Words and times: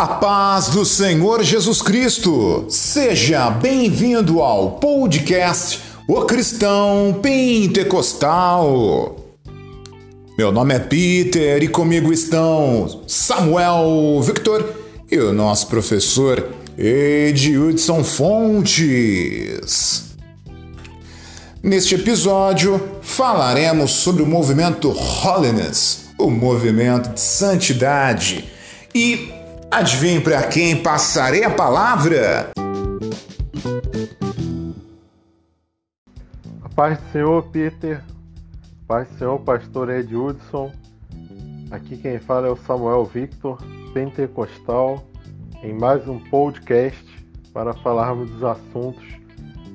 A 0.00 0.06
paz 0.06 0.68
do 0.68 0.82
Senhor 0.82 1.42
Jesus 1.42 1.82
Cristo. 1.82 2.64
Seja 2.70 3.50
bem-vindo 3.50 4.40
ao 4.40 4.78
podcast 4.78 5.78
O 6.08 6.22
Cristão 6.22 7.20
Pentecostal. 7.20 9.14
Meu 10.38 10.50
nome 10.50 10.74
é 10.74 10.78
Peter 10.78 11.62
e 11.62 11.68
comigo 11.68 12.10
estão 12.14 13.02
Samuel 13.06 14.22
Victor 14.22 14.74
e 15.10 15.18
o 15.18 15.34
nosso 15.34 15.66
professor 15.66 16.48
Edilson 16.78 18.02
Fontes. 18.02 18.84
Neste 21.62 21.96
episódio, 21.96 22.80
falaremos 23.02 23.90
sobre 23.90 24.22
o 24.22 24.26
movimento 24.26 24.96
Holiness, 25.22 26.06
o 26.16 26.30
movimento 26.30 27.10
de 27.10 27.20
santidade. 27.20 28.48
E 28.94 29.39
adivinhe 29.70 30.20
para 30.20 30.42
quem 30.48 30.82
passarei 30.82 31.44
a 31.44 31.50
palavra? 31.50 32.50
A 36.62 36.68
paz 36.74 36.98
do 36.98 37.12
Senhor, 37.12 37.42
Peter. 37.50 38.02
A 38.82 38.86
paz 38.86 39.08
do 39.08 39.18
Senhor, 39.18 39.38
pastor 39.40 39.90
Ed 39.90 40.14
Hudson. 40.16 40.72
Aqui 41.70 41.96
quem 41.96 42.18
fala 42.18 42.48
é 42.48 42.50
o 42.50 42.56
Samuel 42.56 43.04
Victor, 43.04 43.58
pentecostal, 43.94 45.04
em 45.62 45.72
mais 45.72 46.06
um 46.08 46.18
podcast 46.18 47.06
para 47.52 47.72
falarmos 47.74 48.28
dos 48.30 48.42
assuntos 48.42 49.04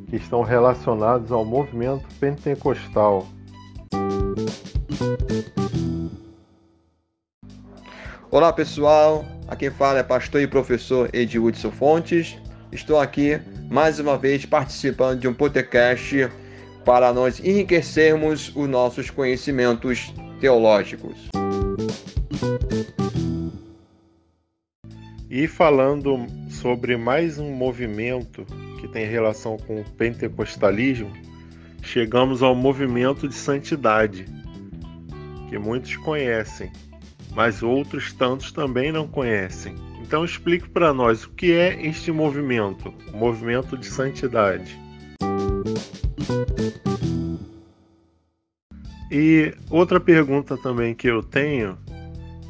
que 0.10 0.18
estão 0.18 0.42
relacionados 0.42 1.32
ao 1.32 1.46
movimento 1.46 2.06
pentecostal. 2.20 3.26
Olá 8.30 8.52
pessoal, 8.52 9.24
aqui 9.48 9.70
fala 9.70 10.00
é 10.00 10.04
pastor 10.04 10.42
e 10.42 10.48
professor 10.48 11.10
Edilson 11.14 11.72
Fontes. 11.72 12.38
Estou 12.72 13.00
aqui 13.00 13.40
mais 13.70 14.00
uma 14.00 14.18
vez 14.18 14.46
participando 14.46 15.20
de 15.20 15.28
um 15.28 15.34
podcast 15.34 16.30
para 16.84 17.14
nós 17.14 17.40
enriquecermos 17.40 18.52
os 18.56 18.68
nossos 18.68 19.10
conhecimentos 19.10 20.14
teológicos. 20.40 21.30
E 25.30 25.48
falando 25.48 26.26
sobre 26.50 26.96
mais 26.96 27.38
um 27.38 27.52
movimento 27.52 28.46
que 28.80 28.88
tem 28.88 29.06
relação 29.06 29.58
com 29.58 29.82
o 29.82 29.84
pentecostalismo, 29.84 31.12
chegamos 31.82 32.42
ao 32.42 32.56
movimento 32.56 33.28
de 33.28 33.36
santidade, 33.36 34.26
que 35.50 35.58
muitos 35.58 35.96
conhecem, 35.98 36.72
mas 37.36 37.62
outros 37.62 38.14
tantos 38.14 38.52
também 38.52 38.92
não 38.92 39.08
conhecem. 39.08 39.76
Então 40.02 40.24
explique 40.24 40.70
para 40.70 40.94
nós 40.94 41.26
o 41.26 41.30
que 41.32 41.52
é 41.52 41.86
este 41.86 42.12
movimento, 42.12 42.94
o 43.14 43.18
movimento 43.18 43.78
de 43.78 43.86
santidade. 43.86 44.80
E 49.12 49.54
outra 49.70 50.00
pergunta 50.00 50.58
também 50.58 50.94
que 50.94 51.08
eu 51.08 51.22
tenho 51.22 51.78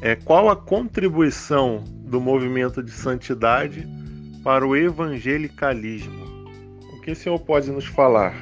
é 0.00 0.14
qual 0.14 0.48
a 0.48 0.56
contribuição 0.56 1.82
do 1.86 2.20
movimento 2.20 2.82
de 2.82 2.90
santidade 2.90 3.86
para 4.44 4.66
o 4.66 4.76
evangelicalismo? 4.76 6.24
O 6.92 7.00
que 7.00 7.10
o 7.10 7.16
senhor 7.16 7.38
pode 7.40 7.70
nos 7.70 7.86
falar? 7.86 8.34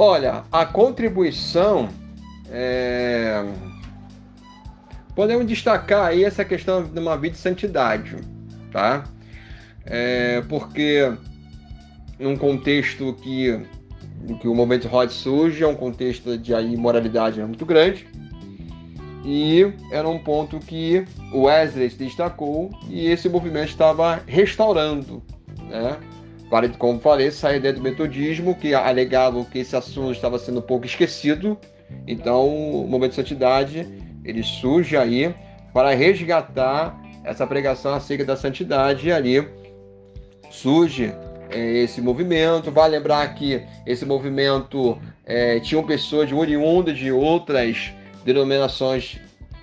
Olha, 0.00 0.44
a 0.52 0.64
contribuição 0.64 1.88
é... 2.48 3.44
podemos 5.12 5.44
destacar 5.44 6.06
aí 6.06 6.22
essa 6.22 6.44
questão 6.44 6.84
de 6.84 7.00
uma 7.00 7.16
vida 7.16 7.34
de 7.34 7.40
santidade, 7.40 8.14
tá? 8.70 9.02
É... 9.84 10.40
Porque 10.48 11.12
num 12.16 12.36
contexto 12.36 13.12
que 13.14 13.60
que 14.40 14.46
o 14.46 14.54
movimento 14.54 14.86
Rod 14.86 15.10
surge, 15.10 15.64
é 15.64 15.66
um 15.66 15.74
contexto 15.74 16.38
de 16.38 16.54
aí, 16.54 16.76
moralidade 16.76 17.40
muito 17.40 17.66
grande, 17.66 18.06
e 19.24 19.72
era 19.90 20.08
um 20.08 20.18
ponto 20.20 20.60
que 20.60 21.04
o 21.32 21.42
Wesley 21.42 21.90
se 21.90 21.96
destacou 21.96 22.70
e 22.88 23.06
esse 23.08 23.28
movimento 23.28 23.70
estava 23.70 24.22
restaurando, 24.26 25.20
né? 25.68 25.96
Como 26.78 26.98
falei, 26.98 27.30
dentro 27.60 27.74
do 27.74 27.82
metodismo, 27.82 28.54
que 28.54 28.74
alegava 28.74 29.44
que 29.44 29.58
esse 29.58 29.76
assunto 29.76 30.12
estava 30.12 30.38
sendo 30.38 30.62
pouco 30.62 30.86
esquecido. 30.86 31.58
Então, 32.06 32.48
o 32.48 32.86
movimento 32.86 33.10
de 33.10 33.16
santidade 33.16 33.86
ele 34.24 34.42
surge 34.42 34.96
aí 34.96 35.34
para 35.72 35.94
resgatar 35.94 36.98
essa 37.24 37.46
pregação 37.46 37.94
acerca 37.94 38.24
da 38.24 38.36
santidade 38.36 39.08
e 39.08 39.12
ali 39.12 39.46
surge 40.50 41.12
é, 41.50 41.82
esse 41.82 42.00
movimento. 42.00 42.70
Vale 42.70 42.96
lembrar 42.96 43.34
que 43.34 43.62
esse 43.86 44.04
movimento 44.04 44.98
é, 45.26 45.60
tinha 45.60 45.82
pessoas 45.82 46.28
de 46.28 46.34
oriundas 46.34 46.96
de 46.96 47.12
outras 47.12 47.92
denominações 48.24 49.20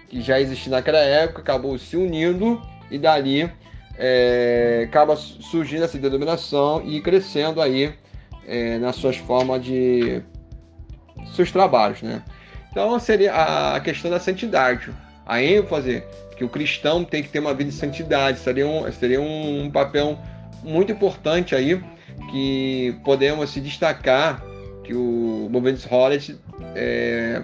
que 0.08 0.22
já 0.22 0.40
existiam 0.40 0.72
naquela 0.72 1.00
época, 1.00 1.42
acabou 1.42 1.78
se 1.78 1.98
unindo 1.98 2.62
e 2.90 2.98
dali 2.98 3.52
é, 3.98 4.84
acaba 4.88 5.16
surgindo 5.16 5.84
essa 5.84 5.98
denominação 5.98 6.82
e 6.86 7.02
crescendo 7.02 7.62
aí 7.62 7.94
é, 8.48 8.78
nas 8.78 8.96
suas 8.96 9.18
formas 9.18 9.64
de 9.64 10.22
seus 11.34 11.52
trabalhos, 11.52 12.02
né? 12.02 12.24
Então 12.72 13.00
seria 13.00 13.76
a 13.76 13.80
questão 13.80 14.12
da 14.12 14.20
santidade, 14.20 14.92
a 15.26 15.42
ênfase 15.42 16.04
que 16.36 16.44
o 16.44 16.50
cristão 16.50 17.04
tem 17.04 17.24
que 17.24 17.30
ter 17.30 17.40
uma 17.40 17.54
vida 17.54 17.70
de 17.70 17.76
santidade, 17.76 18.40
seria 18.40 18.68
um, 18.68 18.92
seria 18.92 19.22
um 19.22 19.72
papel 19.72 20.20
muito 20.62 20.92
importante 20.92 21.56
aí 21.56 21.82
que 22.32 22.96
podemos 23.04 23.50
se 23.50 23.62
destacar 23.62 24.44
que 24.84 24.94
o 24.94 25.48
movimento 25.50 25.88
Hollis 25.88 26.36
é, 26.76 27.42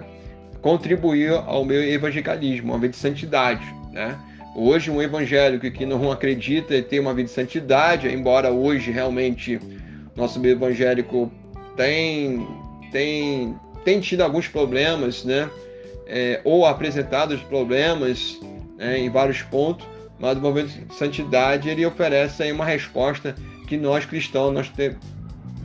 contribuir 0.60 1.32
ao 1.32 1.64
meu 1.64 1.82
evangelicalismo, 1.82 2.72
uma 2.72 2.78
vida 2.78 2.92
de 2.92 2.98
santidade. 2.98 3.64
Né? 3.90 4.18
Hoje, 4.54 4.90
um 4.90 5.00
evangélico 5.00 5.70
que 5.70 5.86
não 5.86 6.12
acredita 6.12 6.76
em 6.76 6.82
ter 6.82 7.00
uma 7.00 7.14
vida 7.14 7.28
de 7.28 7.34
santidade, 7.34 8.08
embora 8.08 8.50
hoje 8.50 8.90
realmente 8.90 9.58
nosso 10.14 10.38
meio 10.38 10.52
evangélico 10.52 11.32
tem, 11.74 12.46
tem, 12.90 13.56
tem 13.82 14.00
tido 14.00 14.20
alguns 14.20 14.48
problemas, 14.48 15.24
né? 15.24 15.48
É, 16.06 16.40
ou 16.44 16.66
apresentado 16.66 17.32
os 17.32 17.40
problemas 17.42 18.38
né, 18.76 18.98
em 18.98 19.08
vários 19.08 19.40
pontos, 19.40 19.86
mas 20.18 20.36
o 20.36 20.40
movimento 20.40 20.86
de 20.86 20.94
santidade 20.94 21.70
ele 21.70 21.86
oferece 21.86 22.42
aí 22.42 22.52
uma 22.52 22.66
resposta 22.66 23.34
que 23.66 23.78
nós 23.78 24.04
cristãos 24.04 24.52
nós 24.52 24.68
ter, 24.68 24.98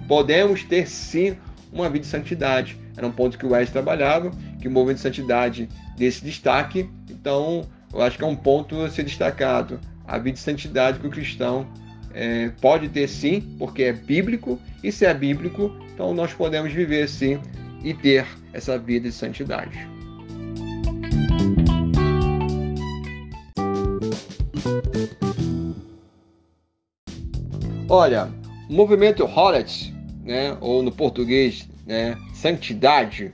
podemos 0.07 0.63
ter 0.63 0.87
sim 0.87 1.35
uma 1.73 1.89
vida 1.89 2.05
de 2.05 2.07
santidade. 2.07 2.77
Era 2.95 3.05
um 3.05 3.11
ponto 3.11 3.37
que 3.37 3.45
o 3.45 3.49
Wesley 3.49 3.73
trabalhava 3.73 4.31
que 4.61 4.67
o 4.67 4.71
movimento 4.71 4.97
de 4.97 5.03
santidade 5.03 5.67
desse 5.97 6.23
destaque. 6.23 6.89
Então, 7.09 7.67
eu 7.97 8.03
acho 8.03 8.15
que 8.15 8.23
é 8.23 8.27
um 8.27 8.35
ponto 8.35 8.79
a 8.83 8.91
ser 8.91 9.01
destacado. 9.01 9.79
A 10.05 10.19
vida 10.19 10.33
de 10.33 10.39
santidade 10.39 10.99
que 10.99 11.07
o 11.07 11.09
cristão 11.09 11.67
é, 12.13 12.49
pode 12.61 12.87
ter 12.89 13.07
sim, 13.07 13.41
porque 13.57 13.81
é 13.81 13.91
bíblico, 13.91 14.61
e 14.83 14.91
se 14.91 15.03
é 15.03 15.11
bíblico, 15.15 15.75
então 15.91 16.13
nós 16.13 16.31
podemos 16.31 16.71
viver 16.71 17.09
sim 17.09 17.39
e 17.83 17.95
ter 17.95 18.27
essa 18.53 18.77
vida 18.77 19.09
de 19.09 19.15
santidade. 19.15 19.89
Olha, 27.89 28.29
o 28.69 28.73
movimento 28.73 29.25
Holet, 29.25 29.91
né, 30.23 30.55
ou 30.61 30.83
no 30.83 30.91
português, 30.91 31.67
né, 31.87 32.15
santidade, 32.35 33.33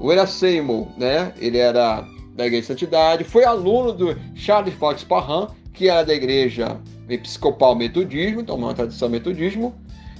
O 0.00 0.12
Ira 0.12 0.26
Seymour, 0.26 0.88
né, 0.96 1.32
ele 1.38 1.58
era 1.58 2.04
da 2.34 2.46
Igreja 2.46 2.62
de 2.62 2.66
Santidade, 2.66 3.24
foi 3.24 3.44
aluno 3.44 3.92
do 3.92 4.16
Charles 4.34 4.74
Fox 4.74 5.02
Parham, 5.02 5.48
que 5.72 5.88
era 5.88 6.04
da 6.04 6.14
Igreja 6.14 6.80
Episcopal 7.08 7.74
Metodismo, 7.74 8.40
então 8.40 8.56
uma 8.56 8.74
tradição 8.74 9.08
metodismo. 9.08 9.74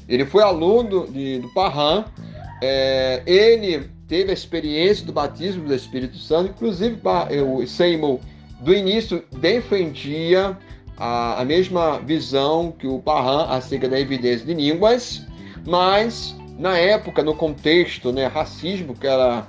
Ele 0.08 0.24
foi 0.24 0.42
aluno 0.42 1.06
de, 1.06 1.38
do 1.38 1.48
Parham, 1.50 2.04
é, 2.62 3.22
ele 3.26 3.88
teve 4.08 4.30
a 4.30 4.34
experiência 4.34 5.04
do 5.04 5.12
batismo 5.12 5.64
do 5.64 5.74
Espírito 5.74 6.16
Santo, 6.16 6.50
inclusive 6.50 6.98
o 7.46 7.66
Seymour, 7.66 8.18
do 8.60 8.74
início, 8.74 9.22
defendia 9.38 10.56
a, 10.96 11.40
a 11.40 11.44
mesma 11.44 11.98
visão 12.00 12.72
que 12.72 12.86
o 12.86 12.98
Parham 12.98 13.48
acerca 13.50 13.88
da 13.88 14.00
evidência 14.00 14.44
de 14.44 14.54
línguas, 14.54 15.24
mas 15.66 16.36
na 16.58 16.76
época, 16.76 17.22
no 17.22 17.34
contexto, 17.34 18.12
né, 18.12 18.26
racismo 18.26 18.94
que 18.94 19.06
era 19.06 19.46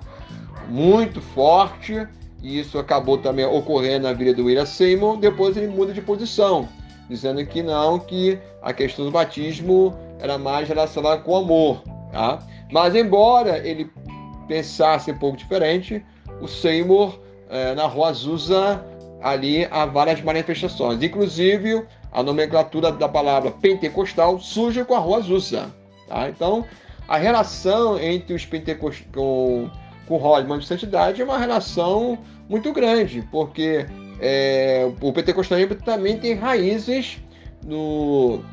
muito 0.68 1.20
forte, 1.20 2.08
e 2.42 2.60
isso 2.60 2.78
acabou 2.78 3.18
também 3.18 3.46
ocorrendo 3.46 4.08
na 4.08 4.14
vida 4.14 4.34
do 4.34 4.46
William 4.46 4.66
Seymour, 4.66 5.18
depois 5.18 5.58
ele 5.58 5.68
muda 5.68 5.92
de 5.92 6.02
posição, 6.02 6.70
dizendo 7.10 7.44
que 7.46 7.64
não, 7.64 7.98
que 8.00 8.38
a 8.62 8.72
questão 8.72 9.06
do 9.06 9.12
batismo 9.12 9.98
era 10.20 10.38
mais 10.38 10.68
relacionada 10.68 11.22
com 11.22 11.32
o 11.32 11.38
amor. 11.38 11.84
Tá? 12.12 12.40
Mas 12.72 12.96
embora 12.96 13.58
ele 13.68 13.92
pensasse 14.48 15.12
um 15.12 15.18
pouco 15.18 15.38
diferente, 15.38 16.06
o 16.40 16.48
Seymour, 16.48 17.20
eh, 17.50 17.74
na 17.74 17.88
Rua 17.88 18.10
Azusa, 18.10 18.84
ali 19.22 19.68
há 19.70 19.86
várias 19.86 20.22
manifestações. 20.22 21.02
Inclusive, 21.02 21.86
a 22.12 22.24
nomenclatura 22.24 22.92
da 22.92 23.10
palavra 23.10 23.52
pentecostal 23.52 24.40
surge 24.40 24.84
com 24.86 24.94
a 24.94 25.00
Rua 25.00 25.18
Azusa. 25.18 25.79
Tá? 26.10 26.28
Então, 26.28 26.66
a 27.08 27.18
relação 27.18 28.00
entre 28.00 28.34
os 28.34 28.46
pentecostais 28.46 29.08
com, 29.14 29.70
com 30.08 30.16
o 30.16 30.18
Hollyman 30.18 30.60
de 30.60 30.66
Santidade 30.66 31.22
é 31.22 31.24
uma 31.24 31.38
relação 31.38 32.18
muito 32.50 32.74
grande, 32.74 33.26
porque 33.32 33.86
é, 34.20 34.92
o 35.00 35.14
pentecostalismo 35.14 35.76
também 35.76 36.18
tem 36.18 36.34
raízes 36.34 37.20
no, 37.64 38.44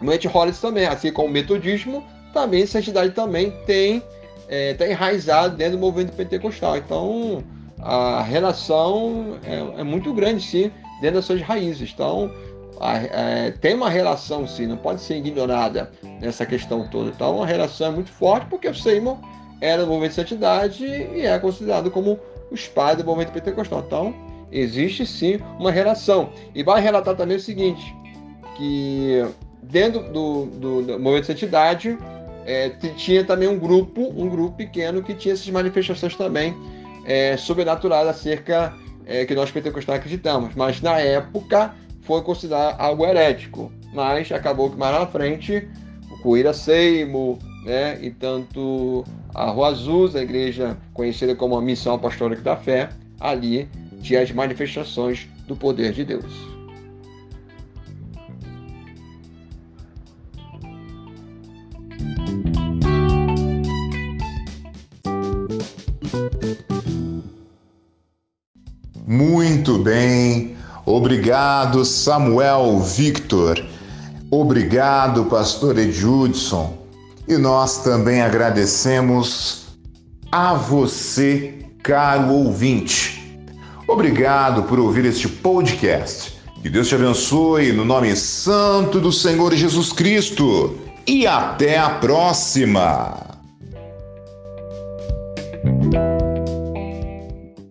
no 0.00 0.12
anti 0.12 0.28
também, 0.60 0.86
assim 0.86 1.12
como 1.12 1.28
o 1.28 1.30
metodismo, 1.32 2.04
também 2.32 2.64
santidade 2.66 3.10
também 3.10 3.50
tem 3.66 3.96
está 3.96 4.04
é, 4.48 4.74
tá 4.74 4.88
enraizado 4.88 5.56
dentro 5.56 5.76
do 5.76 5.80
movimento 5.80 6.14
pentecostal. 6.14 6.76
Então 6.76 7.44
a 7.80 8.22
relação 8.22 9.38
é, 9.44 9.80
é 9.80 9.84
muito 9.84 10.12
grande 10.12 10.42
sim 10.42 10.70
dentro 11.00 11.16
das 11.16 11.24
suas 11.24 11.42
raízes. 11.42 11.90
Então 11.92 12.32
é, 12.80 13.50
tem 13.50 13.74
uma 13.74 13.90
relação 13.90 14.46
sim, 14.46 14.66
não 14.66 14.76
pode 14.76 15.00
ser 15.00 15.16
ignorada 15.16 15.90
nessa 16.20 16.46
questão 16.46 16.86
toda. 16.88 17.10
Então 17.10 17.42
a 17.42 17.46
relação 17.46 17.88
é 17.88 17.90
muito 17.90 18.10
forte 18.10 18.46
porque 18.46 18.68
o 18.68 18.74
Seymour 18.74 19.18
era 19.60 19.82
do 19.82 19.88
movimento 19.88 20.10
de 20.10 20.16
santidade 20.16 20.84
e 20.84 21.26
é 21.26 21.38
considerado 21.38 21.90
como 21.90 22.18
os 22.50 22.66
pais 22.68 22.96
do 22.96 23.04
movimento 23.04 23.32
pentecostal. 23.32 23.82
Então 23.86 24.14
existe 24.50 25.04
sim 25.06 25.38
uma 25.58 25.70
relação. 25.70 26.30
E 26.54 26.62
vai 26.62 26.80
relatar 26.80 27.14
também 27.16 27.36
o 27.36 27.40
seguinte, 27.40 27.94
que 28.56 29.24
dentro 29.62 30.02
do, 30.12 30.46
do, 30.46 30.82
do 30.82 30.98
movimento 30.98 31.22
de 31.22 31.26
santidade 31.26 31.98
é, 32.46 32.70
tinha 32.96 33.24
também 33.24 33.48
um 33.48 33.58
grupo, 33.58 34.12
um 34.16 34.28
grupo 34.28 34.56
pequeno 34.56 35.02
que 35.02 35.14
tinha 35.14 35.34
essas 35.34 35.48
manifestações 35.50 36.16
também 36.16 36.56
é, 37.04 37.36
sobrenaturais 37.36 38.08
acerca 38.08 38.74
é, 39.06 39.24
que 39.26 39.34
nós 39.34 39.50
pentecostais 39.50 39.98
acreditamos. 39.98 40.54
Mas 40.54 40.80
na 40.80 40.98
época 40.98 41.74
foi 42.08 42.22
considerado 42.22 42.80
algo 42.80 43.04
herético, 43.04 43.70
mas 43.92 44.32
acabou 44.32 44.70
que 44.70 44.78
mais 44.78 44.98
na 44.98 45.06
frente 45.06 45.68
o 46.10 46.16
Coira 46.22 46.54
Seimo, 46.54 47.38
né, 47.66 47.98
e 48.02 48.10
tanto 48.10 49.04
a 49.34 49.50
Rua 49.50 49.68
Azul, 49.68 50.10
a 50.14 50.22
igreja 50.22 50.74
conhecida 50.94 51.34
como 51.34 51.54
a 51.54 51.60
Missão 51.60 51.96
Apostólica 51.96 52.40
da 52.40 52.56
Fé, 52.56 52.88
ali 53.20 53.68
tinha 54.00 54.22
as 54.22 54.32
manifestações 54.32 55.28
do 55.46 55.54
poder 55.54 55.92
de 55.92 56.02
Deus. 56.02 56.32
Muito 69.06 69.78
bem. 69.80 70.57
Obrigado, 70.88 71.84
Samuel 71.84 72.80
Victor. 72.80 73.62
Obrigado, 74.30 75.26
pastor 75.26 75.78
Edjudson. 75.78 76.78
E 77.28 77.36
nós 77.36 77.84
também 77.84 78.22
agradecemos 78.22 79.66
a 80.32 80.54
você, 80.54 81.66
caro 81.82 82.32
ouvinte. 82.32 83.38
Obrigado 83.86 84.62
por 84.62 84.78
ouvir 84.78 85.04
este 85.04 85.28
podcast. 85.28 86.38
Que 86.62 86.70
Deus 86.70 86.88
te 86.88 86.94
abençoe 86.94 87.72
no 87.72 87.84
nome 87.84 88.16
santo 88.16 88.98
do 88.98 89.12
Senhor 89.12 89.54
Jesus 89.54 89.92
Cristo. 89.92 90.74
E 91.06 91.26
até 91.26 91.78
a 91.78 91.90
próxima! 91.90 93.37